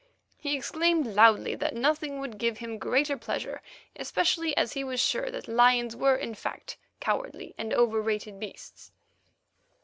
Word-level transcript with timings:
He 0.39 0.57
exclaimed 0.57 1.05
loudly 1.05 1.53
that 1.53 1.75
nothing 1.75 2.19
would 2.19 2.39
give 2.39 2.57
him 2.57 2.79
greater 2.79 3.15
pleasure, 3.15 3.61
especially 3.95 4.57
as 4.57 4.73
he 4.73 4.83
was 4.83 4.99
sure 4.99 5.29
that 5.29 5.47
lions 5.47 5.95
were 5.95 6.15
in 6.15 6.33
fact 6.33 6.75
cowardly 6.99 7.53
and 7.55 7.71
overrated 7.71 8.39
beasts. 8.39 8.91